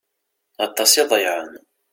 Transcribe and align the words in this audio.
Aṭas 0.65 0.91
i 1.01 1.03
ḍeyyεen. 1.09 1.51